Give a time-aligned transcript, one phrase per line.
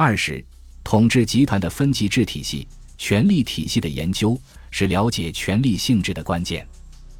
[0.00, 0.44] 二是
[0.84, 4.40] 统治集团的分级制体系、权力体系的研究
[4.70, 6.64] 是了解权力性质的关键。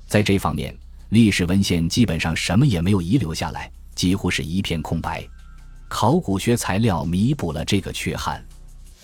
[0.07, 0.73] 在这方面，
[1.09, 5.27] 历史文献基本上什么也没有遗留下来，几乎是一片空白。
[5.88, 8.46] 考古学材料弥补了这个缺憾。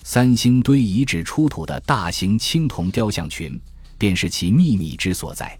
[0.05, 3.61] 三星堆遗址出土的大型青铜雕像群，
[3.99, 5.59] 便是其秘密之所在。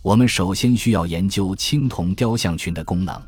[0.00, 3.22] 我们首先需要研究青铜雕像群的功能。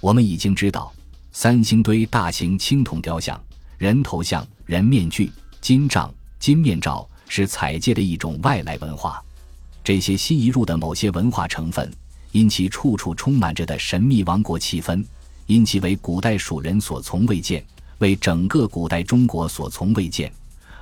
[0.00, 0.92] 我们已经知道，
[1.30, 3.40] 三星堆大型青铜雕像、
[3.80, 9.24] 人头像、人面具、金杖、金面罩是采借的一种外来文化。
[9.82, 11.90] 这些新移入的某些文化成分，
[12.30, 15.02] 因其处处充满着的神秘王国气氛，
[15.46, 17.64] 因其为古代蜀人所从未见。
[18.00, 20.30] 为整个古代中国所从未见，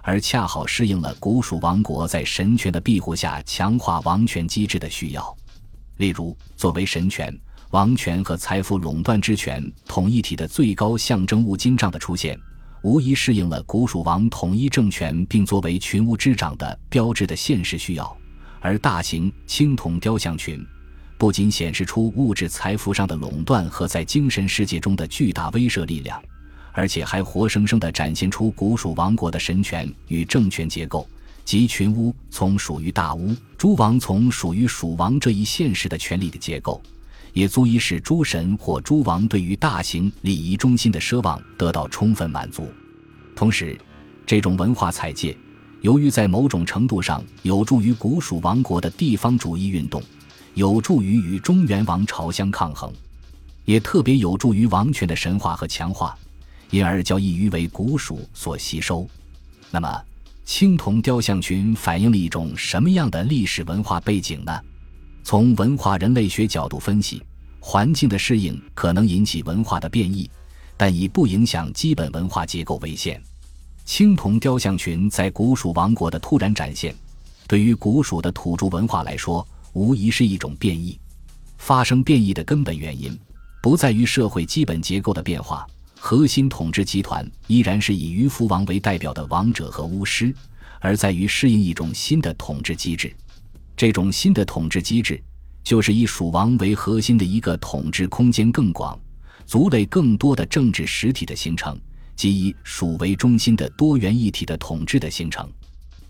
[0.02, 5.36] 而恰好适应了古蜀王国在神权的庇护下强化王权机制的需要。
[5.98, 7.32] 例如，作为神权、
[7.70, 12.36] 王权和财富垄断之权统一体的最高象征物金杖的出现，
[12.82, 18.16] 无疑适应了古蜀王统一政权并作为群巫之长的标志的现实需要。
[18.60, 20.64] 而大型青铜雕像群，
[21.16, 26.20] 不仅显示出物质财富上的垄断和在精神世界中的巨大威慑力量。
[26.72, 31.08] 而且还活生生地展现出古蜀王国的神权与政权结构，
[31.44, 36.80] 即群巫从属于大巫，诸王从属于蜀王这一现实的权力的结构，
[37.38, 42.68] 也足以使诸神或诸王对于大型礼仪中心的奢望得到充分满足。
[43.36, 43.78] 同时，
[44.26, 45.36] 这种文化采借，
[45.80, 50.02] 由于在某种程度上有助于古蜀王国的地方主义运动，
[50.54, 52.92] 有助于与中原王朝相抗衡，
[53.64, 56.18] 也特别有助于王权的神话和强化。
[56.70, 59.08] 因而较易于为古蜀所吸收。
[59.70, 60.02] 那么，
[60.44, 64.60] 青铜雕像群反映了一种什么样的历史文化背景呢？
[65.28, 67.22] 从文化人类学角度分析，
[67.60, 70.30] 环境的适应可能引起文化的变异，
[70.74, 73.22] 但以不影响基本文化结构为限。
[73.84, 76.94] 青铜雕像群在古蜀王国的突然展现，
[77.46, 80.98] 对于古蜀的土著文化来说，无疑是一种变异。
[81.58, 83.14] 发生变异的根本原因，
[83.62, 85.66] 不在于社会基本结构的变化。
[86.00, 90.34] 核心统治集团依然是以鱼凫王为代表的王者和巫师，
[90.80, 93.14] 而在于适应一种新的统治机制。
[93.78, 95.22] 这种新的统治机制，
[95.62, 98.98] 就是以蜀王为核心的一个统治空间更广、
[99.46, 101.80] 族类更多的政治实体的形成，
[102.16, 105.48] 即以蜀为中心的多元一体的统治的形成。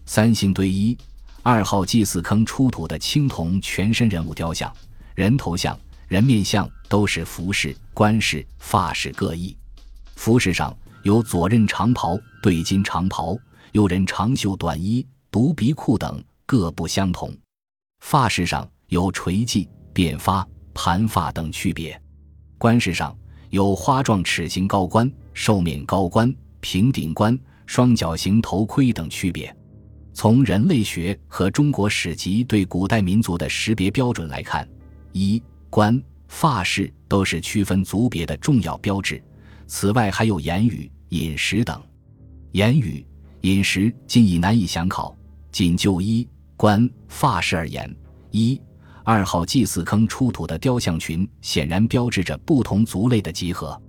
[0.07, 0.97] 三星堆一
[1.43, 4.75] 二号祭祀坑出土的青铜全身人物雕像、
[5.15, 9.55] 人头像、人面像，都是服饰、冠饰、发饰各异。
[10.17, 13.37] 服饰上有左衽长袍、对襟长袍，
[13.73, 17.31] 右衽长袖短衣、独鼻裤等各不相同。
[18.00, 22.00] 发饰上有垂髻、扁发、盘发等区别。
[22.56, 23.16] 冠饰上
[23.50, 29.54] 有花状齿形高冠、兽面高冠、平顶冠、双角形头盔等区别。
[30.12, 34.69] 从人类学和中国史籍对古代民族的识别标准来看，
[35.12, 39.22] 衣、冠、发饰都是区分族别的重要标志。
[39.69, 41.80] 此外，还有言语、饮食等。
[42.53, 43.06] 言语、
[43.42, 45.16] 饮食今已难以详考。
[45.53, 46.26] 仅就衣、
[46.59, 47.89] 观、发饰而言，
[48.33, 48.61] 一、
[49.05, 53.81] 二号祭祀坑出土的雕像群显然标志着不同族类的集合。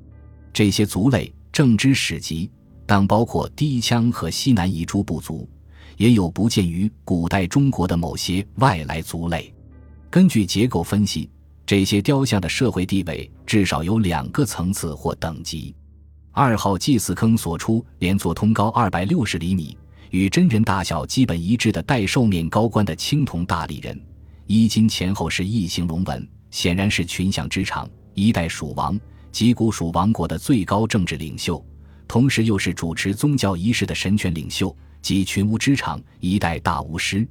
[0.54, 2.50] 这些族类正之史籍，
[2.86, 5.50] 当包括低羌和西南彝诸部族，
[5.98, 9.52] 也有不见于古代中国的某些外来族类。
[10.12, 11.28] 根据结构分析。
[11.66, 15.76] 这些雕像的社会地位至少有两个层次或等级。
[16.32, 19.78] 二号祭祀坑所出连座通高二百六十厘米、
[20.10, 24.00] 与真人大小基本一致的带兽面高冠的青铜大立人，
[24.48, 29.00] 衣襟前后是异形龙纹，显然是群像之长，一代蜀王
[29.32, 31.64] 及古蜀王国的最高政治领袖，
[32.08, 37.28] 同时又是主持宗教仪式的神权领袖及群巫之长，一代大巫师。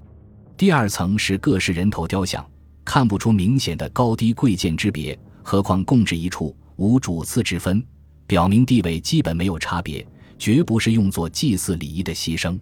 [0.56, 2.44] 第二层是各式人头雕像。
[2.84, 7.84] 看不出明显的高低贵贱之别，何况共置一处，无主次之分，
[8.26, 10.06] 表明地位基本没有差别，
[10.38, 12.58] 绝不是用作祭祀礼仪的牺牲。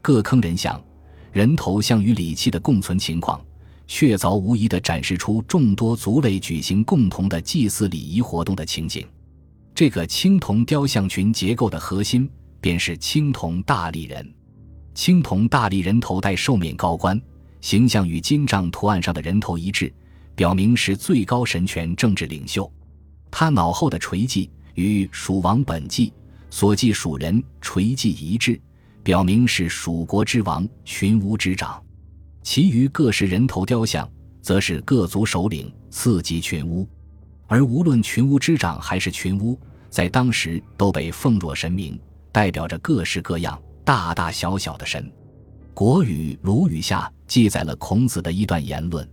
[0.00, 0.82] 各坑人像、
[1.32, 3.40] 人头像与礼器的共存情况，
[3.86, 9.06] 确凿无疑地展示出众多族类举行共同的祭祀礼仪活动的情景。
[9.74, 12.28] 这个青铜雕像群结构的核心，
[12.60, 14.34] 便是青铜大立人。
[14.94, 17.20] 青铜大立人头戴兽面高冠。
[17.60, 19.92] 形象与金杖图案上的人头一致，
[20.36, 22.70] 表明是最高神权政治领袖。
[23.32, 26.12] 他脑后的垂髻与蜀王本纪
[26.50, 28.60] 所记蜀人垂髻一致，
[29.08, 31.82] 表明是蜀国之王群巫之长。
[32.42, 34.06] 其余各式人头雕像，
[34.42, 36.86] 则是各族首领次级群巫。
[37.46, 39.58] 而无论群巫之长还是群巫，
[39.88, 41.98] 在当时都被奉若神明，
[42.30, 45.02] 代表着各式各样、大大小小的神。
[45.72, 49.10] 《国语·鲁语》下记载了孔子的一段言论，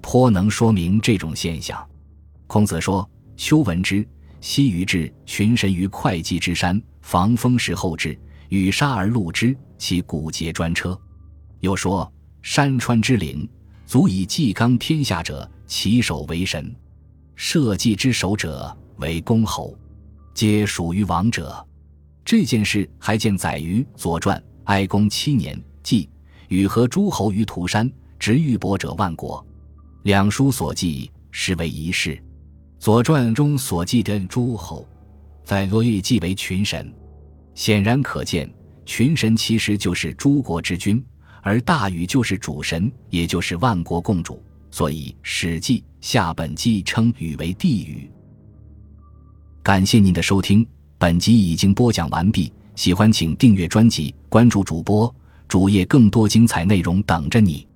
[0.00, 1.86] 颇能说明这种现象。
[2.46, 3.06] 孔子说
[3.36, 4.02] ：“丘闻之，
[4.40, 8.18] 西隅至群神于会稽之山，防风时后至，
[8.48, 10.98] 与沙而戮之，其骨节专车。”
[11.60, 12.10] 又说
[12.42, 13.48] ：“山川之灵，
[13.86, 16.64] 足以济刚天下者，其首为神；
[17.34, 19.76] 社稷之首者为公侯，
[20.34, 21.66] 皆属于王者。”
[22.24, 24.38] 这件事还见载于《左传》。
[24.64, 26.10] 哀公七年，季
[26.48, 27.88] 禹和诸侯于涂山，
[28.18, 29.46] 执玉帛者万国。
[30.02, 32.16] 两书所记，实为一事。
[32.80, 34.84] 《左传》中所记的诸侯，
[35.44, 36.92] 在《罗玉》记为群神，
[37.56, 38.48] 显然可见，
[38.84, 41.02] 群神其实就是诸国之君，
[41.40, 44.40] 而大禹就是主神，也就是万国共主。
[44.70, 48.10] 所以《史记·下本纪》称禹为帝禹。
[49.62, 50.64] 感谢您的收听。
[50.98, 55.12] 本集已经播讲完毕，喜欢请订阅专辑，关注主播
[55.48, 57.66] 主页，更多精彩内容等着你。